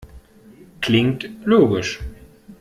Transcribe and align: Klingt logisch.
Klingt 0.81 1.29
logisch. 1.45 1.99